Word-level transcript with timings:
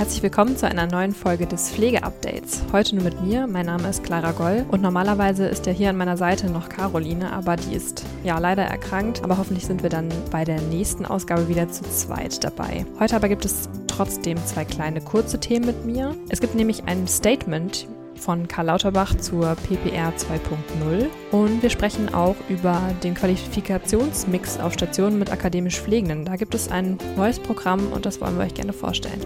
Herzlich 0.00 0.22
willkommen 0.22 0.56
zu 0.56 0.66
einer 0.66 0.86
neuen 0.86 1.12
Folge 1.12 1.46
des 1.46 1.72
Pflegeupdates. 1.72 2.62
Heute 2.72 2.94
nur 2.94 3.04
mit 3.04 3.20
mir. 3.20 3.46
Mein 3.46 3.66
Name 3.66 3.90
ist 3.90 4.02
Clara 4.02 4.32
Goll 4.32 4.64
und 4.70 4.80
normalerweise 4.80 5.44
ist 5.44 5.66
ja 5.66 5.72
hier 5.72 5.90
an 5.90 5.98
meiner 5.98 6.16
Seite 6.16 6.48
noch 6.48 6.70
Caroline, 6.70 7.30
aber 7.30 7.56
die 7.56 7.74
ist 7.74 8.02
ja 8.24 8.38
leider 8.38 8.62
erkrankt. 8.62 9.22
Aber 9.22 9.36
hoffentlich 9.36 9.66
sind 9.66 9.82
wir 9.82 9.90
dann 9.90 10.08
bei 10.30 10.46
der 10.46 10.58
nächsten 10.58 11.04
Ausgabe 11.04 11.48
wieder 11.48 11.68
zu 11.68 11.82
zweit 11.82 12.42
dabei. 12.42 12.86
Heute 12.98 13.14
aber 13.14 13.28
gibt 13.28 13.44
es 13.44 13.68
trotzdem 13.88 14.38
zwei 14.46 14.64
kleine 14.64 15.02
kurze 15.02 15.38
Themen 15.38 15.66
mit 15.66 15.84
mir. 15.84 16.16
Es 16.30 16.40
gibt 16.40 16.54
nämlich 16.54 16.84
ein 16.84 17.06
Statement 17.06 17.86
von 18.14 18.48
Karl 18.48 18.66
Lauterbach 18.68 19.14
zur 19.18 19.54
PPR 19.54 20.14
2.0 20.16 21.08
und 21.30 21.62
wir 21.62 21.68
sprechen 21.68 22.14
auch 22.14 22.36
über 22.48 22.80
den 23.02 23.14
Qualifikationsmix 23.14 24.60
auf 24.60 24.72
Stationen 24.72 25.18
mit 25.18 25.30
akademisch 25.30 25.78
Pflegenden. 25.78 26.24
Da 26.24 26.36
gibt 26.36 26.54
es 26.54 26.70
ein 26.70 26.96
neues 27.18 27.38
Programm 27.38 27.92
und 27.92 28.06
das 28.06 28.18
wollen 28.22 28.38
wir 28.38 28.44
euch 28.44 28.54
gerne 28.54 28.72
vorstellen. 28.72 29.20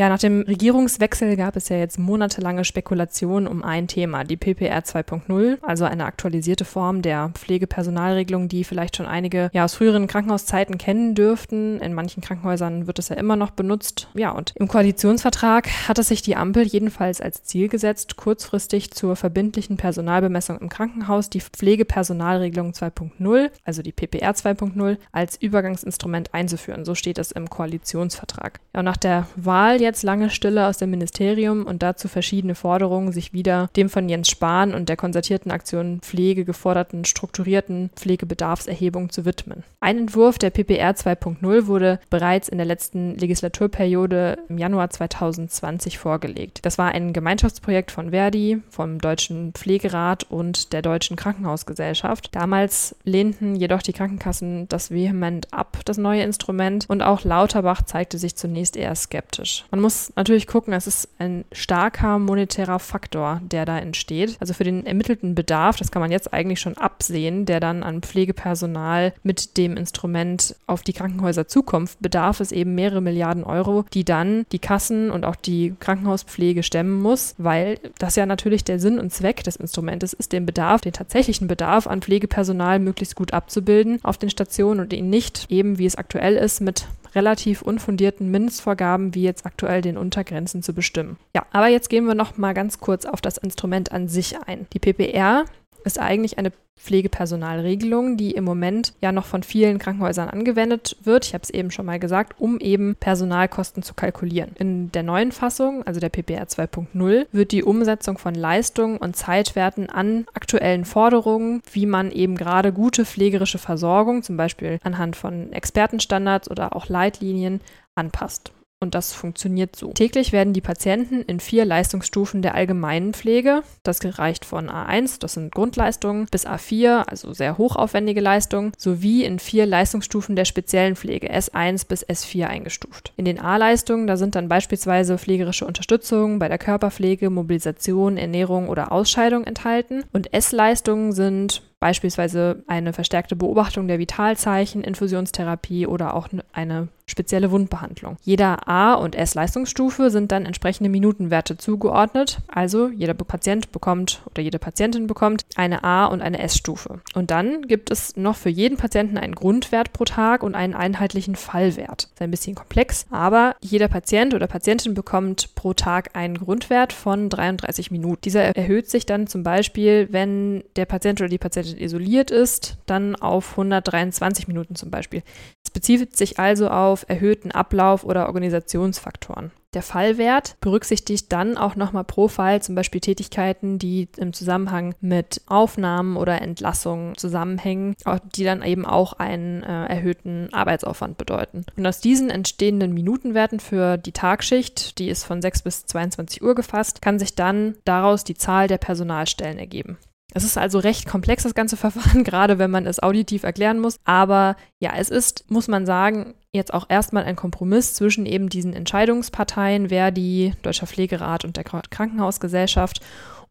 Ja, 0.00 0.08
nach 0.08 0.20
dem 0.20 0.42
Regierungswechsel 0.42 1.34
gab 1.34 1.56
es 1.56 1.70
ja 1.70 1.76
jetzt 1.76 1.98
monatelange 1.98 2.64
Spekulationen 2.64 3.48
um 3.48 3.64
ein 3.64 3.88
Thema, 3.88 4.22
die 4.22 4.36
PPR 4.36 4.84
2.0, 4.84 5.58
also 5.60 5.86
eine 5.86 6.04
aktualisierte 6.04 6.64
Form 6.64 7.02
der 7.02 7.32
Pflegepersonalregelung, 7.34 8.46
die 8.46 8.62
vielleicht 8.62 8.94
schon 8.94 9.06
einige 9.06 9.50
ja 9.52 9.64
aus 9.64 9.74
früheren 9.74 10.06
Krankenhauszeiten 10.06 10.78
kennen 10.78 11.16
dürften. 11.16 11.80
In 11.80 11.94
manchen 11.94 12.22
Krankenhäusern 12.22 12.86
wird 12.86 13.00
es 13.00 13.08
ja 13.08 13.16
immer 13.16 13.34
noch 13.34 13.50
benutzt. 13.50 14.06
Ja, 14.14 14.30
und 14.30 14.52
im 14.54 14.68
Koalitionsvertrag 14.68 15.66
hat 15.88 15.98
es 15.98 16.06
sich 16.06 16.22
die 16.22 16.36
Ampel 16.36 16.62
jedenfalls 16.64 17.20
als 17.20 17.42
Ziel 17.42 17.66
gesetzt, 17.66 18.14
kurzfristig 18.14 18.92
zur 18.92 19.16
verbindlichen 19.16 19.78
Personalbemessung 19.78 20.60
im 20.60 20.68
Krankenhaus 20.68 21.28
die 21.28 21.40
Pflegepersonalregelung 21.40 22.70
2.0, 22.70 23.50
also 23.64 23.82
die 23.82 23.90
PPR 23.90 24.30
2.0, 24.30 24.96
als 25.10 25.42
Übergangsinstrument 25.42 26.34
einzuführen. 26.34 26.84
So 26.84 26.94
steht 26.94 27.18
es 27.18 27.32
im 27.32 27.50
Koalitionsvertrag. 27.50 28.60
Ja, 28.74 28.78
und 28.78 28.84
nach 28.84 28.96
der 28.96 29.26
Wahl 29.34 29.80
jetzt 29.80 29.87
lange 30.02 30.30
Stille 30.30 30.66
aus 30.66 30.78
dem 30.78 30.90
Ministerium 30.90 31.66
und 31.66 31.82
dazu 31.82 32.08
verschiedene 32.08 32.54
Forderungen, 32.54 33.12
sich 33.12 33.32
wieder 33.32 33.68
dem 33.76 33.88
von 33.88 34.08
Jens 34.08 34.28
Spahn 34.28 34.74
und 34.74 34.88
der 34.88 34.96
konzertierten 34.96 35.50
Aktion 35.50 36.00
Pflege 36.00 36.44
geforderten 36.44 37.04
strukturierten 37.04 37.90
Pflegebedarfserhebung 37.96 39.10
zu 39.10 39.24
widmen. 39.24 39.64
Ein 39.80 39.98
Entwurf 39.98 40.38
der 40.38 40.50
PPR 40.50 40.92
2.0 40.92 41.66
wurde 41.66 42.00
bereits 42.10 42.48
in 42.48 42.58
der 42.58 42.66
letzten 42.66 43.16
Legislaturperiode 43.16 44.38
im 44.48 44.58
Januar 44.58 44.90
2020 44.90 45.98
vorgelegt. 45.98 46.60
Das 46.62 46.78
war 46.78 46.92
ein 46.92 47.12
Gemeinschaftsprojekt 47.12 47.90
von 47.90 48.10
Verdi, 48.10 48.60
vom 48.70 48.98
Deutschen 48.98 49.52
Pflegerat 49.52 50.24
und 50.24 50.72
der 50.72 50.82
Deutschen 50.82 51.16
Krankenhausgesellschaft. 51.16 52.34
Damals 52.34 52.96
lehnten 53.04 53.56
jedoch 53.56 53.82
die 53.82 53.92
Krankenkassen 53.92 54.68
das 54.68 54.90
vehement 54.90 55.52
ab, 55.52 55.78
das 55.84 55.96
neue 55.96 56.22
Instrument, 56.22 56.86
und 56.88 57.02
auch 57.02 57.24
Lauterbach 57.24 57.82
zeigte 57.82 58.18
sich 58.18 58.36
zunächst 58.36 58.76
eher 58.76 58.94
skeptisch. 58.94 59.64
Man 59.70 59.77
muss 59.80 60.12
natürlich 60.16 60.46
gucken, 60.46 60.72
es 60.72 60.86
ist 60.86 61.08
ein 61.18 61.44
starker 61.52 62.18
monetärer 62.18 62.78
Faktor, 62.78 63.40
der 63.44 63.64
da 63.64 63.78
entsteht. 63.78 64.36
Also 64.40 64.54
für 64.54 64.64
den 64.64 64.86
ermittelten 64.86 65.34
Bedarf, 65.34 65.76
das 65.76 65.90
kann 65.90 66.00
man 66.00 66.10
jetzt 66.10 66.32
eigentlich 66.32 66.60
schon 66.60 66.76
absehen, 66.76 67.46
der 67.46 67.60
dann 67.60 67.82
an 67.82 68.02
Pflegepersonal 68.02 69.12
mit 69.22 69.56
dem 69.56 69.76
Instrument 69.76 70.56
auf 70.66 70.82
die 70.82 70.92
Krankenhäuser 70.92 71.48
zukommt, 71.48 71.96
bedarf 72.00 72.40
es 72.40 72.52
eben 72.52 72.74
mehrere 72.74 73.00
Milliarden 73.00 73.44
Euro, 73.44 73.84
die 73.94 74.04
dann 74.04 74.46
die 74.52 74.58
Kassen 74.58 75.10
und 75.10 75.24
auch 75.24 75.36
die 75.36 75.74
Krankenhauspflege 75.80 76.62
stemmen 76.62 77.00
muss, 77.00 77.34
weil 77.38 77.78
das 77.98 78.16
ja 78.16 78.26
natürlich 78.26 78.64
der 78.64 78.78
Sinn 78.78 78.98
und 78.98 79.12
Zweck 79.12 79.44
des 79.44 79.56
Instrumentes 79.56 80.12
ist, 80.12 80.32
den 80.32 80.46
Bedarf, 80.46 80.80
den 80.80 80.92
tatsächlichen 80.92 81.48
Bedarf 81.48 81.86
an 81.86 82.02
Pflegepersonal 82.02 82.78
möglichst 82.78 83.16
gut 83.16 83.32
abzubilden 83.32 84.00
auf 84.02 84.18
den 84.18 84.30
Stationen 84.30 84.80
und 84.80 84.92
ihn 84.92 85.10
nicht 85.10 85.46
eben, 85.50 85.78
wie 85.78 85.86
es 85.86 85.96
aktuell 85.96 86.36
ist, 86.36 86.60
mit 86.60 86.86
relativ 87.18 87.62
unfundierten 87.62 88.30
Mindestvorgaben 88.30 89.12
wie 89.16 89.24
jetzt 89.24 89.44
aktuell 89.44 89.82
den 89.82 89.96
Untergrenzen 89.96 90.62
zu 90.62 90.72
bestimmen. 90.72 91.16
Ja, 91.34 91.44
aber 91.50 91.66
jetzt 91.66 91.90
gehen 91.90 92.06
wir 92.06 92.14
noch 92.14 92.36
mal 92.36 92.54
ganz 92.54 92.78
kurz 92.78 93.06
auf 93.06 93.20
das 93.20 93.38
Instrument 93.38 93.90
an 93.90 94.06
sich 94.06 94.36
ein. 94.46 94.68
Die 94.72 94.78
PPR 94.78 95.44
ist 95.88 95.98
eigentlich 95.98 96.38
eine 96.38 96.52
Pflegepersonalregelung, 96.78 98.16
die 98.16 98.32
im 98.32 98.44
Moment 98.44 98.94
ja 99.00 99.12
noch 99.12 99.26
von 99.26 99.42
vielen 99.42 99.78
Krankenhäusern 99.78 100.28
angewendet 100.28 100.96
wird. 101.02 101.26
Ich 101.26 101.34
habe 101.34 101.42
es 101.42 101.50
eben 101.50 101.70
schon 101.70 101.86
mal 101.86 101.98
gesagt, 101.98 102.40
um 102.40 102.60
eben 102.60 102.94
Personalkosten 102.94 103.82
zu 103.82 103.94
kalkulieren. 103.94 104.52
In 104.58 104.92
der 104.92 105.02
neuen 105.02 105.32
Fassung, 105.32 105.82
also 105.86 106.00
der 106.00 106.08
PPR 106.08 106.44
2.0, 106.44 107.26
wird 107.32 107.52
die 107.52 107.64
Umsetzung 107.64 108.16
von 108.16 108.34
Leistungen 108.34 108.98
und 108.98 109.16
Zeitwerten 109.16 109.90
an 109.90 110.26
aktuellen 110.34 110.84
Forderungen, 110.84 111.62
wie 111.72 111.86
man 111.86 112.12
eben 112.12 112.36
gerade 112.36 112.72
gute 112.72 113.04
pflegerische 113.04 113.58
Versorgung, 113.58 114.22
zum 114.22 114.36
Beispiel 114.36 114.78
anhand 114.82 115.16
von 115.16 115.52
Expertenstandards 115.52 116.50
oder 116.50 116.76
auch 116.76 116.88
Leitlinien, 116.88 117.60
anpasst. 117.94 118.52
Und 118.80 118.94
das 118.94 119.12
funktioniert 119.12 119.74
so. 119.74 119.92
Täglich 119.92 120.30
werden 120.32 120.52
die 120.52 120.60
Patienten 120.60 121.22
in 121.22 121.40
vier 121.40 121.64
Leistungsstufen 121.64 122.42
der 122.42 122.54
allgemeinen 122.54 123.12
Pflege, 123.12 123.64
das 123.82 123.98
reicht 124.04 124.44
von 124.44 124.70
A1, 124.70 125.18
das 125.18 125.34
sind 125.34 125.52
Grundleistungen, 125.52 126.26
bis 126.30 126.46
A4, 126.46 127.08
also 127.08 127.32
sehr 127.32 127.58
hochaufwendige 127.58 128.20
Leistungen, 128.20 128.70
sowie 128.78 129.24
in 129.24 129.40
vier 129.40 129.66
Leistungsstufen 129.66 130.36
der 130.36 130.44
speziellen 130.44 130.94
Pflege, 130.94 131.32
S1 131.32 131.88
bis 131.88 132.06
S4 132.06 132.46
eingestuft. 132.46 133.12
In 133.16 133.24
den 133.24 133.40
A-Leistungen, 133.40 134.06
da 134.06 134.16
sind 134.16 134.36
dann 134.36 134.48
beispielsweise 134.48 135.18
pflegerische 135.18 135.66
Unterstützung 135.66 136.38
bei 136.38 136.46
der 136.46 136.58
Körperpflege, 136.58 137.30
Mobilisation, 137.30 138.16
Ernährung 138.16 138.68
oder 138.68 138.92
Ausscheidung 138.92 139.42
enthalten. 139.42 140.04
Und 140.12 140.32
S-Leistungen 140.32 141.12
sind 141.12 141.62
beispielsweise 141.80 142.62
eine 142.66 142.92
verstärkte 142.92 143.36
Beobachtung 143.36 143.88
der 143.88 143.98
Vitalzeichen, 143.98 144.82
Infusionstherapie 144.82 145.86
oder 145.86 146.14
auch 146.14 146.28
eine 146.52 146.88
spezielle 147.06 147.50
Wundbehandlung. 147.50 148.16
Jeder 148.22 148.68
A- 148.68 148.94
und 148.94 149.14
S-Leistungsstufe 149.14 150.10
sind 150.10 150.30
dann 150.30 150.46
entsprechende 150.46 150.90
Minutenwerte 150.90 151.56
zugeordnet. 151.56 152.38
Also 152.48 152.88
jeder 152.88 153.14
Patient 153.14 153.72
bekommt 153.72 154.22
oder 154.30 154.42
jede 154.42 154.58
Patientin 154.58 155.06
bekommt 155.06 155.44
eine 155.56 155.84
A- 155.84 156.06
und 156.06 156.20
eine 156.20 156.38
S-Stufe. 156.40 157.00
Und 157.14 157.30
dann 157.30 157.62
gibt 157.62 157.90
es 157.90 158.16
noch 158.16 158.36
für 158.36 158.50
jeden 158.50 158.76
Patienten 158.76 159.16
einen 159.18 159.34
Grundwert 159.34 159.92
pro 159.92 160.04
Tag 160.04 160.42
und 160.42 160.54
einen 160.54 160.74
einheitlichen 160.74 161.34
Fallwert. 161.34 162.04
Das 162.04 162.12
ist 162.14 162.22
ein 162.22 162.30
bisschen 162.30 162.54
komplex, 162.54 163.06
aber 163.10 163.56
jeder 163.60 163.88
Patient 163.88 164.34
oder 164.34 164.46
Patientin 164.46 164.94
bekommt 164.94 165.54
pro 165.54 165.72
Tag 165.72 166.14
einen 166.14 166.36
Grundwert 166.36 166.92
von 166.92 167.30
33 167.30 167.90
Minuten. 167.90 168.20
Dieser 168.22 168.44
erhöht 168.44 168.90
sich 168.90 169.06
dann 169.06 169.26
zum 169.26 169.42
Beispiel, 169.42 170.08
wenn 170.10 170.62
der 170.76 170.84
Patient 170.84 171.20
oder 171.20 171.28
die 171.28 171.38
Patientin 171.38 171.67
isoliert 171.76 172.30
ist, 172.30 172.78
dann 172.86 173.16
auf 173.16 173.50
123 173.52 174.48
Minuten 174.48 174.74
zum 174.74 174.90
Beispiel. 174.90 175.22
Es 175.64 175.70
bezieht 175.70 176.16
sich 176.16 176.38
also 176.38 176.68
auf 176.68 177.04
erhöhten 177.08 177.50
Ablauf 177.50 178.04
oder 178.04 178.26
Organisationsfaktoren. 178.26 179.52
Der 179.74 179.82
Fallwert 179.82 180.56
berücksichtigt 180.62 181.30
dann 181.30 181.58
auch 181.58 181.76
nochmal 181.76 182.04
pro 182.04 182.28
Fall 182.28 182.62
zum 182.62 182.74
Beispiel 182.74 183.02
Tätigkeiten, 183.02 183.78
die 183.78 184.08
im 184.16 184.32
Zusammenhang 184.32 184.94
mit 185.02 185.42
Aufnahmen 185.46 186.16
oder 186.16 186.40
Entlassungen 186.40 187.18
zusammenhängen, 187.18 187.94
die 188.34 188.44
dann 188.44 188.62
eben 188.62 188.86
auch 188.86 189.12
einen 189.12 189.62
äh, 189.62 189.86
erhöhten 189.86 190.48
Arbeitsaufwand 190.54 191.18
bedeuten. 191.18 191.66
Und 191.76 191.86
aus 191.86 192.00
diesen 192.00 192.30
entstehenden 192.30 192.94
Minutenwerten 192.94 193.60
für 193.60 193.98
die 193.98 194.12
Tagschicht, 194.12 194.98
die 194.98 195.10
ist 195.10 195.24
von 195.24 195.42
6 195.42 195.60
bis 195.62 195.84
22 195.84 196.42
Uhr 196.42 196.54
gefasst, 196.54 197.02
kann 197.02 197.18
sich 197.18 197.34
dann 197.34 197.76
daraus 197.84 198.24
die 198.24 198.36
Zahl 198.36 198.68
der 198.68 198.78
Personalstellen 198.78 199.58
ergeben. 199.58 199.98
Es 200.34 200.44
ist 200.44 200.58
also 200.58 200.78
recht 200.78 201.06
komplex, 201.06 201.42
das 201.42 201.54
ganze 201.54 201.76
Verfahren, 201.78 202.24
gerade 202.24 202.58
wenn 202.58 202.70
man 202.70 202.86
es 202.86 203.02
auditiv 203.02 203.42
erklären 203.42 203.80
muss. 203.80 203.98
Aber 204.04 204.56
ja, 204.78 204.92
es 204.96 205.08
ist, 205.10 205.50
muss 205.50 205.68
man 205.68 205.86
sagen, 205.86 206.34
jetzt 206.52 206.72
auch 206.72 206.86
erstmal 206.88 207.24
ein 207.24 207.36
Kompromiss 207.36 207.94
zwischen 207.94 208.26
eben 208.26 208.48
diesen 208.48 208.72
Entscheidungsparteien, 208.72 209.90
wer 209.90 210.10
die 210.10 210.52
Deutscher 210.62 210.86
Pflegerat 210.86 211.44
und 211.44 211.56
der 211.56 211.64
Krankenhausgesellschaft 211.64 213.00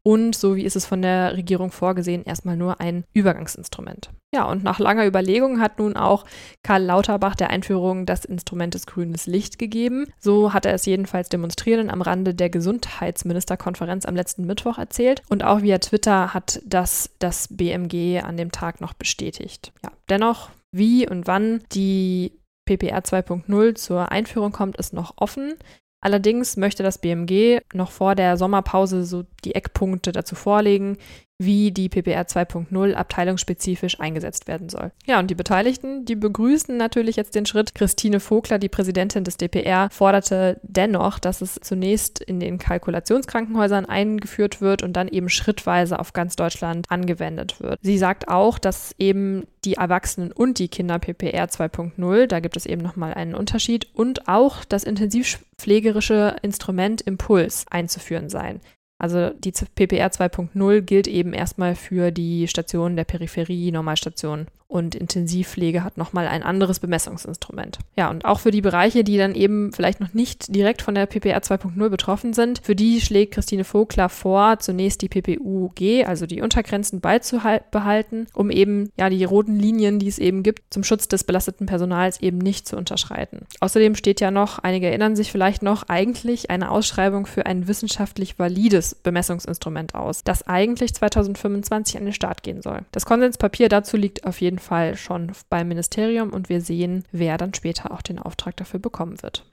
und 0.08 0.36
so 0.36 0.56
wie 0.56 0.64
ist 0.64 0.78
es 0.78 0.86
von 0.86 1.02
der 1.02 1.36
Regierung 1.36 1.70
vorgesehen, 1.70 2.24
erstmal 2.24 2.56
nur 2.56 2.80
ein 2.80 3.04
Übergangsinstrument. 3.12 4.10
Ja, 4.34 4.46
und 4.46 4.64
nach 4.64 4.80
langer 4.80 5.06
Überlegung 5.06 5.60
hat 5.60 5.80
nun 5.80 5.98
auch 5.98 6.24
Karl 6.64 6.82
Lauterbach 6.82 7.36
der 7.36 7.50
Einführung 7.50 8.06
des 8.06 8.24
Instrumentes 8.24 8.86
grünes 8.86 9.28
Licht 9.28 9.60
gegeben. 9.60 10.06
So 10.18 10.54
hat 10.54 10.66
er 10.66 10.74
es 10.74 10.86
jedenfalls 10.86 11.28
Demonstrierenden 11.28 11.90
am 11.90 12.02
Rande 12.02 12.34
der 12.34 12.50
Gesundheitsministerkonferenz 12.50 14.06
am 14.06 14.16
letzten 14.16 14.46
Mittwoch 14.46 14.78
erzählt. 14.78 15.24
Und 15.28 15.44
auch 15.44 15.62
via 15.62 15.78
Twitter 15.80 16.34
hat 16.34 16.62
das 16.66 17.10
das 17.20 17.50
BMG 17.50 18.22
an 18.24 18.38
dem 18.38 18.54
Tag 18.54 18.80
noch 18.80 18.94
bestätigt. 18.94 19.74
Ja, 19.84 19.92
dennoch, 20.08 20.52
wie 20.72 21.06
und 21.06 21.28
wann 21.28 21.64
die 21.74 22.32
PPR 22.66 23.00
2.0 23.00 23.76
zur 23.76 24.10
Einführung 24.10 24.54
kommt, 24.54 24.78
ist 24.78 24.94
noch 24.94 25.16
offen. 25.18 25.56
Allerdings 26.00 26.58
möchte 26.58 26.84
das 26.84 27.00
BMG 27.00 27.62
noch 27.74 27.92
vor 27.92 28.16
der 28.16 28.38
Sommerpause 28.38 29.04
so 29.04 29.24
die 29.44 29.56
Eckpunkte 29.56 30.12
dazu 30.12 30.36
vorlegen, 30.36 30.98
wie 31.40 31.72
die 31.72 31.88
PPR 31.88 32.24
2.0 32.24 32.94
abteilungsspezifisch 32.94 34.00
eingesetzt 34.00 34.48
werden 34.48 34.70
soll. 34.70 34.92
Ja, 35.06 35.20
und 35.20 35.30
die 35.30 35.36
Beteiligten, 35.36 36.04
die 36.06 36.16
begrüßen 36.16 36.76
natürlich 36.76 37.16
jetzt 37.16 37.36
den 37.36 37.46
Schritt. 37.46 37.76
Christine 37.76 38.20
Vogler, 38.20 38.58
die 38.58 38.70
Präsidentin 38.70 39.24
des 39.24 39.38
DPR, 39.38 39.90
forderte 39.92 40.60
dennoch, 40.64 41.20
dass 41.20 41.42
es 41.42 41.60
zunächst 41.62 42.20
in 42.20 42.40
den 42.40 42.58
Kalkulationskrankenhäusern 42.58 43.86
eingeführt 43.86 44.62
wird 44.62 44.82
und 44.82 44.94
dann 44.94 45.08
eben 45.08 45.30
schrittweise 45.30 46.00
auf 46.00 46.14
ganz 46.14 46.36
Deutschland 46.36 46.90
angewendet 46.90 47.60
wird. 47.60 47.80
Sie 47.84 48.00
sagt 48.00 48.28
auch, 48.30 48.58
dass 48.58 48.96
eben 48.98 49.46
die 49.64 49.76
Erwachsenen 49.76 50.32
und 50.32 50.58
die 50.58 50.70
Kinder 50.70 50.98
PPR 50.98 51.46
2.0, 51.46 52.26
da 52.26 52.40
gibt 52.40 52.58
es 52.58 52.66
eben 52.66 52.82
nochmal 52.82 53.14
einen 53.14 53.36
Unterschied, 53.36 53.88
und 53.94 54.28
auch 54.28 54.66
das 54.66 54.84
intensivpflegerische 54.84 56.38
Instrument 56.42 57.02
Impuls 57.02 57.66
einzuführen 57.70 58.30
seien. 58.30 58.62
Also 59.00 59.30
die 59.30 59.52
PPR 59.52 60.10
2.0 60.10 60.82
gilt 60.82 61.08
eben 61.08 61.34
erstmal 61.34 61.76
für 61.76 62.12
die 62.12 62.48
Stationen 62.48 62.96
der 62.96 63.04
Peripherie, 63.04 63.72
Normalstationen 63.72 64.48
und 64.68 64.96
Intensivpflege 64.96 65.84
hat 65.84 65.98
nochmal 65.98 66.28
ein 66.28 66.44
anderes 66.44 66.80
Bemessungsinstrument. 66.80 67.80
Ja, 67.96 68.10
und 68.10 68.26
auch 68.26 68.40
für 68.40 68.52
die 68.52 68.62
Bereiche, 68.62 69.04
die 69.04 69.18
dann 69.18 69.34
eben 69.34 69.72
vielleicht 69.72 70.00
noch 70.00 70.14
nicht 70.14 70.54
direkt 70.54 70.82
von 70.82 70.96
der 70.96 71.06
PPR 71.06 71.40
2.0 71.40 71.90
betroffen 71.90 72.34
sind, 72.34 72.60
für 72.64 72.76
die 72.76 73.00
schlägt 73.02 73.34
Christine 73.34 73.64
Vogler 73.64 74.10
vor, 74.10 74.60
zunächst 74.60 75.02
die 75.02 75.10
PPUG, 75.10 76.06
also 76.06 76.26
die 76.26 76.42
Untergrenzen 76.42 77.00
beizubehalten, 77.00 78.28
um 78.34 78.52
eben 78.52 78.92
ja 78.98 79.10
die 79.10 79.24
roten 79.24 79.58
Linien, 79.58 80.00
die 80.00 80.08
es 80.08 80.20
eben 80.20 80.44
gibt, 80.44 80.74
zum 80.74 80.84
Schutz 80.84 81.08
des 81.08 81.24
belasteten 81.24 81.66
Personals 81.66 82.22
eben 82.22 82.38
nicht 82.38 82.68
zu 82.68 82.76
unterschreiten. 82.76 83.46
Außerdem 83.62 83.96
steht 83.96 84.20
ja 84.20 84.32
noch, 84.32 84.60
einige 84.60 84.88
erinnern 84.88 85.16
sich 85.16 85.32
vielleicht 85.32 85.64
noch, 85.64 85.84
eigentlich 85.88 86.50
eine 86.50 86.72
Ausschreibung 86.72 87.26
für 87.26 87.46
ein 87.46 87.68
wissenschaftlich 87.68 88.38
valides 88.38 88.96
Bemessungsinstrument 88.96 89.96
aus, 89.96 90.24
das 90.24 90.46
eigentlich 90.46 90.94
2025 90.94 91.98
an 91.98 92.06
den 92.06 92.14
Start 92.14 92.44
gehen 92.44 92.62
soll. 92.62 92.82
Das 92.92 93.06
Konsenspapier 93.06 93.70
dazu 93.70 93.96
liegt 93.96 94.26
auf 94.26 94.42
jeden 94.42 94.57
jeden 94.58 94.68
Fall 94.68 94.98
schon 94.98 95.32
beim 95.50 95.68
Ministerium 95.68 96.32
und 96.34 96.50
wir 96.50 96.62
sehen, 96.62 97.04
wer 97.12 97.38
dann 97.38 97.54
später 97.54 97.92
auch 97.92 98.02
den 98.02 98.20
Auftrag 98.20 98.58
dafür 98.58 98.80
bekommen 98.80 99.22
wird. 99.22 99.46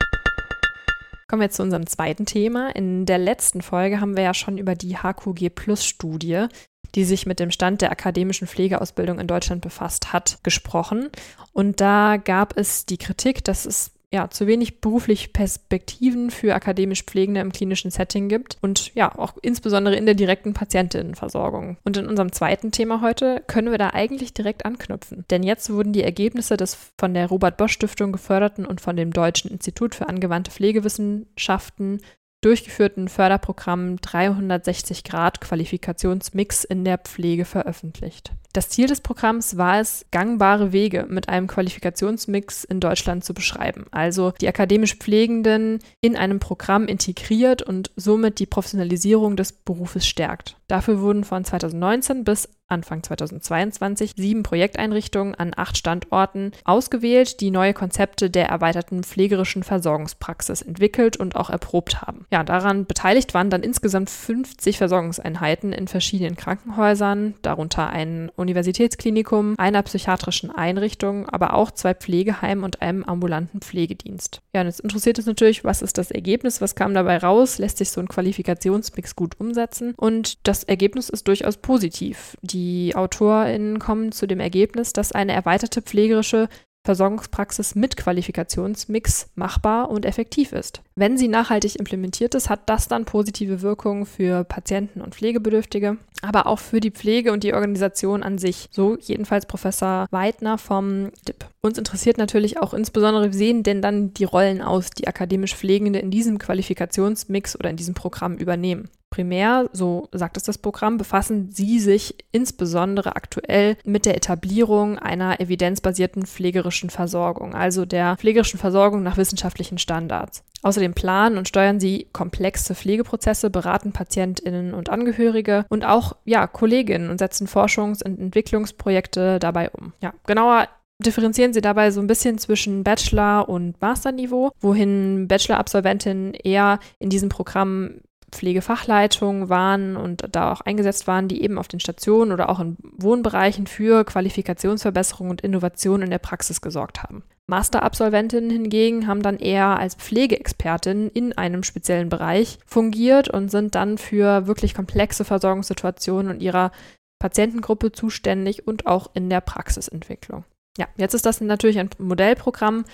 Kommen 1.29 1.41
wir 1.41 1.47
jetzt 1.47 1.57
zu 1.57 1.63
unserem 1.63 1.87
zweiten 1.87 2.27
Thema. 2.27 2.75
In 2.75 3.07
der 3.07 3.19
letzten 3.19 3.61
Folge 3.61 4.01
haben 4.01 4.17
wir 4.17 4.25
ja 4.25 4.35
schon 4.35 4.57
über 4.57 4.75
die 4.75 4.97
HQG 4.97 5.51
Plus 5.55 5.85
Studie, 5.85 6.47
die 6.95 7.05
sich 7.05 7.27
mit 7.27 7.41
dem 7.41 7.51
Stand 7.51 7.83
der 7.83 7.91
akademischen 7.91 8.47
Pflegeausbildung 8.47 9.19
in 9.19 9.27
Deutschland 9.27 9.61
befasst 9.63 10.13
hat, 10.13 10.39
gesprochen. 10.43 11.11
Und 11.53 11.81
da 11.81 12.17
gab 12.17 12.57
es 12.57 12.87
die 12.87 12.99
Kritik, 12.99 13.45
dass 13.45 13.67
es 13.67 13.94
ja, 14.15 14.31
zu 14.31 14.47
wenig 14.47 14.81
berufliche 14.81 15.29
Perspektiven 15.29 16.31
für 16.31 16.55
akademisch 16.55 17.03
Pflegende 17.03 17.41
im 17.41 17.51
klinischen 17.51 17.91
Setting 17.91 18.29
gibt 18.29 18.59
und 18.61 18.95
ja, 18.95 19.13
auch 19.19 19.33
insbesondere 19.43 19.97
in 19.97 20.07
der 20.07 20.15
direkten 20.15 20.55
Patientinnenversorgung. 20.55 21.79
Und 21.83 21.97
in 21.97 22.07
unserem 22.07 22.31
zweiten 22.31 22.71
Thema 22.71 23.01
heute 23.01 23.43
können 23.49 23.73
wir 23.73 23.79
da 23.79 23.91
eigentlich 23.91 24.33
direkt 24.33 24.67
anknüpfen. 24.67 25.25
Denn 25.31 25.43
jetzt 25.43 25.69
wurden 25.69 25.93
die 25.93 26.05
Ergebnisse 26.05 26.57
des 26.57 26.79
von 26.97 27.13
der 27.13 27.27
Robert 27.27 27.57
Bosch 27.57 27.73
Stiftung 27.73 28.13
geförderten 28.13 28.67
und 28.67 28.81
von 28.81 28.95
dem 28.95 29.13
Deutschen 29.13 29.51
Institut 29.51 29.97
für 29.97 30.09
angewandte 30.09 30.53
Pflegewissenschaften 30.53 32.01
durchgeführten 32.41 33.09
Förderprogramm 33.09 33.97
360 33.97 35.03
Grad 35.03 35.41
Qualifikationsmix 35.41 36.63
in 36.63 36.85
der 36.85 36.99
Pflege 36.99 37.45
veröffentlicht. 37.45 38.31
Das 38.55 38.69
Ziel 38.69 38.87
des 38.87 39.01
Programms 39.01 39.57
war 39.57 39.81
es, 39.81 40.07
gangbare 40.13 40.73
Wege 40.73 41.07
mit 41.09 41.29
einem 41.29 41.49
Qualifikationsmix 41.49 42.63
in 42.63 42.79
Deutschland 42.79 43.25
zu 43.25 43.35
beschreiben, 43.35 43.87
also 43.91 44.31
die 44.31 44.47
akademisch 44.47 44.95
Pflegenden 44.95 45.81
in 46.01 46.15
einem 46.15 46.39
Programm 46.39 46.87
integriert 46.87 47.63
und 47.63 47.91
somit 47.97 48.39
die 48.39 48.47
Professionalisierung 48.47 49.37
des 49.37 49.51
Berufes 49.51 50.07
stärkt. 50.07 50.57
Dafür 50.69 51.01
wurden 51.01 51.25
von 51.25 51.45
2019 51.45 52.23
bis 52.23 52.49
Anfang 52.67 53.03
2022 53.03 54.15
sieben 54.17 54.43
Projekteinrichtungen 54.43 55.35
an 55.35 55.53
acht 55.55 55.77
Standorten 55.77 56.53
ausgewählt, 56.65 57.41
die 57.41 57.51
neue 57.51 57.75
Konzepte 57.75 58.31
der 58.31 58.49
erweiterten 58.49 59.05
pflegerischen 59.05 59.63
Versorgungspraxis 59.63 60.63
entwickelt 60.63 61.19
und 61.19 61.37
auch 61.37 61.51
erprobt 61.51 62.01
haben. 62.01 62.25
Ja, 62.31 62.43
daran 62.43 62.87
beteiligt 62.87 63.35
waren 63.35 63.51
dann 63.51 63.63
insgesamt 63.63 64.09
50 64.09 64.79
Versorgungseinheiten 64.79 65.73
in 65.73 65.89
verschiedenen 65.89 66.37
Krankenhäusern, 66.37 67.35
darunter 67.43 67.91
ein 67.91 68.31
Universitätsklinikum, 68.45 69.55
einer 69.59 69.83
psychiatrischen 69.83 70.51
Einrichtung, 70.51 71.27
aber 71.29 71.55
auch 71.55 71.71
zwei 71.71 71.95
Pflegeheimen 71.95 72.63
und 72.63 72.83
einem 72.83 73.03
ambulanten 73.05 73.61
Pflegedienst. 73.61 74.43
Ja, 74.55 74.61
und 74.61 74.67
jetzt 74.67 74.81
interessiert 74.81 75.19
es 75.19 75.27
natürlich, 75.27 75.65
was 75.65 75.83
ist 75.83 75.99
das 75.99 76.11
Ergebnis, 76.11 76.61
was 76.61 76.75
kam 76.75 76.95
dabei 76.95 77.19
raus, 77.19 77.59
lässt 77.59 77.79
sich 77.79 77.91
so 77.91 78.01
ein 78.01 78.09
Qualifikationsmix 78.09 79.17
gut 79.17 79.41
umsetzen 79.41 79.95
und 79.97 80.47
das 80.47 80.65
Ergebnis 80.65 81.09
ist 81.09 81.27
durchaus 81.27 81.57
positiv. 81.57 82.37
Die 82.43 82.95
AutorInnen 82.95 83.79
kommen 83.79 84.13
zu 84.13 84.27
dem 84.27 84.41
Ergebnis, 84.41 84.93
dass 84.93 85.13
eine 85.13 85.33
erweiterte 85.33 85.81
pflegerische 85.83 86.49
Versorgungspraxis 86.85 87.75
mit 87.75 87.97
Qualifikationsmix 87.97 89.29
machbar 89.35 89.91
und 89.91 90.05
effektiv 90.05 90.53
ist. 90.53 90.83
Wenn 90.95 91.17
sie 91.17 91.29
nachhaltig 91.29 91.77
implementiert 91.77 92.35
ist, 92.35 92.51
hat 92.51 92.69
das 92.69 92.89
dann 92.89 93.07
positive 93.07 93.63
Wirkungen 93.63 94.05
für 94.07 94.45
Patienten 94.45 95.01
und 95.01 95.15
Pflegebedürftige, 95.15 95.97
aber 96.23 96.47
auch 96.47 96.59
für 96.59 96.81
die 96.81 96.91
Pflege 96.91 97.33
und 97.33 97.43
die 97.43 97.55
Organisation 97.55 98.23
an 98.23 98.39
sich. 98.39 98.69
So 98.71 98.97
jedenfalls 99.01 99.47
Professor 99.47 100.07
Weidner 100.11 100.59
vom 100.59 101.11
DIP. 101.27 101.47
Uns 101.63 101.79
interessiert 101.79 102.19
natürlich 102.19 102.59
auch 102.59 102.75
insbesondere, 102.75 103.33
wie 103.33 103.45
sehen 103.45 103.63
denn 103.63 103.83
dann 103.83 104.15
die 104.15 104.25
Rollen 104.25 104.63
aus, 104.63 104.91
die 104.91 105.09
akademisch 105.09 105.55
Pflegende 105.55 105.99
in 105.99 106.11
diesem 106.11 106.39
Qualifikationsmix 106.39 107.59
oder 107.59 107.71
in 107.71 107.77
diesem 107.77 107.95
Programm 107.95 108.37
übernehmen. 108.37 108.89
Primär, 109.15 109.71
so 109.73 110.09
sagt 110.11 110.37
es 110.37 110.43
das 110.43 110.59
Programm, 110.59 110.99
befassen 110.99 111.53
sie 111.53 111.79
sich 111.79 112.17
insbesondere 112.33 113.15
aktuell 113.15 113.77
mit 113.85 114.07
der 114.07 114.17
Etablierung 114.17 114.99
einer 114.99 115.39
evidenzbasierten 115.39 116.27
pflegerischen 116.27 116.91
Versorgung, 116.91 117.55
also 117.55 117.85
der 117.85 118.17
pflegerischen 118.17 118.59
Versorgung 118.59 119.05
nach 119.05 119.17
wissenschaftlichen 119.17 119.79
Standards. 119.79 120.43
Außerdem 120.63 120.95
planen 120.95 121.39
und 121.39 121.47
steuern 121.47 121.79
sie 121.79 122.09
komplexe 122.13 122.75
Pflegeprozesse, 122.75 123.51
beraten 123.51 123.93
Patientinnen 123.93 124.75
und 124.75 124.91
Angehörige 124.91 125.65
und 125.69 125.85
auch 125.85 126.17
ja, 126.25 126.49
Kolleginnen 126.49 127.09
und 127.09 127.19
setzen 127.19 127.47
Forschungs- 127.47 128.03
und 128.05 128.19
Entwicklungsprojekte 128.19 129.39
dabei 129.39 129.71
um. 129.71 129.93
Ja, 130.01 130.13
genauer 130.27 130.67
differenzieren 130.99 131.53
sie 131.53 131.61
dabei 131.61 131.93
so 131.93 132.01
ein 132.01 132.09
bisschen 132.09 132.39
zwischen 132.39 132.83
Bachelor- 132.83 133.49
und 133.49 133.81
Masterniveau, 133.81 134.51
wohin 134.61 135.29
Bachelor-Absolventinnen 135.29 136.35
eher 136.35 136.81
in 136.99 137.11
diesem 137.11 137.29
Programm 137.29 138.01
Pflegefachleitungen 138.35 139.49
waren 139.49 139.97
und 139.97 140.25
da 140.33 140.53
auch 140.53 140.61
eingesetzt 140.61 141.07
waren, 141.07 141.29
die 141.29 141.43
eben 141.43 141.59
auf 141.59 141.69
den 141.69 141.81
Stationen 141.81 142.33
oder 142.33 142.49
auch 142.49 142.61
in 142.61 142.77
Wohnbereichen 142.83 143.67
für 143.67 144.05
Qualifikationsverbesserung 144.05 145.31
und 145.31 145.41
Innovation 145.41 146.03
in 146.03 146.11
der 146.11 146.19
Praxis 146.19 146.61
gesorgt 146.61 147.03
haben. 147.03 147.23
Masterabsolventinnen 147.47 148.51
hingegen 148.51 149.07
haben 149.07 149.23
dann 149.23 149.39
eher 149.39 149.79
als 149.79 149.95
Pflegeexpertinnen 149.97 151.11
in 151.11 151.37
einem 151.37 151.63
speziellen 151.63 152.09
Bereich 152.09 152.59
fungiert 152.65 153.29
und 153.29 153.51
sind 153.51 153.75
dann 153.75 153.99
für 153.99 154.47
wirklich 154.47 154.75
komplexe 154.75 155.25
Versorgungssituationen 155.25 156.33
und 156.33 156.43
ihrer 156.43 156.73
Patientengruppe 157.19 157.93
zuständig 157.93 158.67
und 158.67 158.87
auch 158.87 159.11
in 159.15 159.29
der 159.31 159.41
Praxisentwicklung. 159.41 160.45
Ja, 160.79 160.89
jetzt 160.97 161.15
ist 161.15 161.27
das 161.27 161.41
natürlich 161.41 161.79
ein 161.79 161.91
Modellprogramm, 161.99 162.85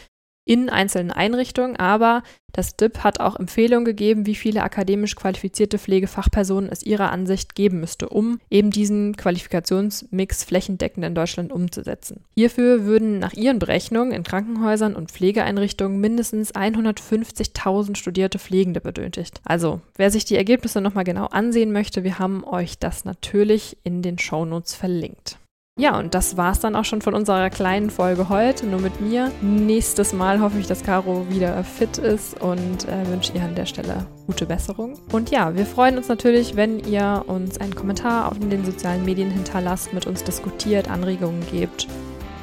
in 0.51 0.69
einzelnen 0.69 1.13
Einrichtungen, 1.13 1.77
aber 1.77 2.25
das 2.53 2.75
DIP 2.75 3.05
hat 3.05 3.21
auch 3.21 3.39
Empfehlungen 3.39 3.85
gegeben, 3.85 4.27
wie 4.27 4.35
viele 4.35 4.65
akademisch 4.65 5.15
qualifizierte 5.15 5.79
Pflegefachpersonen 5.79 6.69
es 6.69 6.83
ihrer 6.83 7.13
Ansicht 7.13 7.55
geben 7.55 7.79
müsste, 7.79 8.09
um 8.09 8.41
eben 8.51 8.73
diesen 8.73 9.17
Qualifikationsmix 9.17 10.43
flächendeckend 10.43 11.07
in 11.07 11.15
Deutschland 11.15 11.53
umzusetzen. 11.53 12.25
Hierfür 12.35 12.85
würden 12.85 13.21
nach 13.21 13.33
ihren 13.35 13.61
Berechnungen 13.61 14.11
in 14.11 14.25
Krankenhäusern 14.25 14.97
und 14.97 15.13
Pflegeeinrichtungen 15.13 16.01
mindestens 16.01 16.53
150.000 16.53 17.95
studierte 17.95 18.41
Pflegende 18.41 18.81
benötigt. 18.81 19.41
Also, 19.45 19.83
wer 19.95 20.11
sich 20.11 20.25
die 20.25 20.37
Ergebnisse 20.37 20.81
nochmal 20.81 21.05
genau 21.05 21.27
ansehen 21.27 21.71
möchte, 21.71 22.03
wir 22.03 22.19
haben 22.19 22.43
euch 22.43 22.77
das 22.81 23.05
natürlich 23.05 23.77
in 23.85 24.03
den 24.03 24.19
Shownotes 24.19 24.75
verlinkt. 24.75 25.39
Ja, 25.79 25.99
und 25.99 26.15
das 26.15 26.37
war's 26.37 26.61
dann 26.61 26.77
auch 26.77 26.85
schon 26.85 27.01
von 27.01 27.15
unserer 27.15 27.49
kleinen 27.49 27.89
Folge 27.89 28.29
heute, 28.29 28.67
nur 28.67 28.81
mit 28.81 29.01
mir. 29.01 29.31
Nächstes 29.41 30.13
Mal 30.13 30.41
hoffe 30.41 30.59
ich, 30.59 30.67
dass 30.67 30.83
Caro 30.83 31.27
wieder 31.31 31.65
fit 31.65 31.97
ist 31.97 32.39
und 32.41 32.87
äh, 32.87 33.09
wünsche 33.09 33.33
ihr 33.33 33.43
an 33.43 33.55
der 33.55 33.65
Stelle 33.67 34.07
gute 34.27 34.45
Besserung. 34.45 34.99
Und 35.11 35.31
ja, 35.31 35.55
wir 35.55 35.65
freuen 35.65 35.97
uns 35.97 36.09
natürlich, 36.09 36.55
wenn 36.55 36.81
ihr 36.81 37.25
uns 37.27 37.59
einen 37.59 37.75
Kommentar 37.75 38.31
auf 38.31 38.39
den 38.39 38.65
sozialen 38.65 39.05
Medien 39.05 39.31
hinterlasst, 39.31 39.95
mit 39.95 40.07
uns 40.07 40.23
diskutiert, 40.23 40.91
Anregungen 40.91 41.47
gebt 41.51 41.89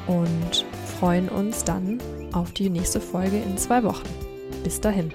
und 0.08 0.66
freuen 0.98 1.28
uns 1.28 1.62
dann 1.62 1.98
auf 2.32 2.52
die 2.52 2.70
nächste 2.70 3.00
Folge 3.00 3.36
in 3.36 3.56
zwei 3.56 3.84
Wochen. 3.84 4.08
Bis 4.64 4.80
dahin. 4.80 5.12